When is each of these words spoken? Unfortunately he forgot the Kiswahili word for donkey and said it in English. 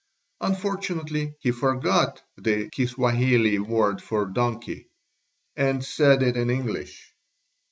Unfortunately 0.39 1.35
he 1.41 1.51
forgot 1.51 2.23
the 2.35 2.71
Kiswahili 2.71 3.59
word 3.59 4.01
for 4.01 4.25
donkey 4.25 4.87
and 5.55 5.85
said 5.85 6.23
it 6.23 6.35
in 6.35 6.49
English. 6.49 7.13